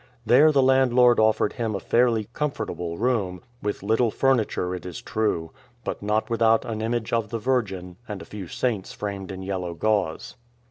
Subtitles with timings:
[0.25, 5.51] There, the landlord offered him a fairly comfortable room, with little furniture, it is true,
[5.83, 9.75] but not without an image of the Virgin, and a few saints framed in yellow
[9.75, 10.37] gauze.